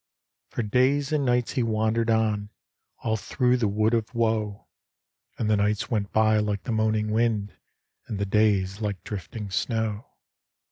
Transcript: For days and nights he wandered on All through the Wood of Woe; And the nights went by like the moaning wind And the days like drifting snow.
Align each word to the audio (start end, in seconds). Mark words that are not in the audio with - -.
For 0.49 0.63
days 0.63 1.11
and 1.11 1.23
nights 1.23 1.51
he 1.51 1.61
wandered 1.61 2.09
on 2.09 2.49
All 3.03 3.15
through 3.17 3.57
the 3.57 3.67
Wood 3.67 3.93
of 3.93 4.15
Woe; 4.15 4.65
And 5.37 5.47
the 5.47 5.55
nights 5.57 5.91
went 5.91 6.11
by 6.11 6.39
like 6.39 6.63
the 6.63 6.71
moaning 6.71 7.11
wind 7.11 7.53
And 8.07 8.17
the 8.17 8.25
days 8.25 8.81
like 8.81 9.03
drifting 9.03 9.51
snow. 9.51 10.07